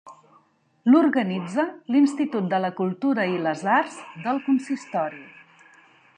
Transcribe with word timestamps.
L'organitza 0.93 1.65
l'Institut 1.97 2.47
de 2.55 2.61
la 2.65 2.73
Cultura 2.81 3.29
i 3.35 3.39
les 3.49 3.65
Arts 3.77 4.01
del 4.27 4.43
consistori. 4.49 5.25